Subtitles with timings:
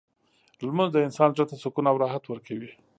[0.65, 2.71] لمونځ د انسان زړه ته سکون او راحت ورکوي.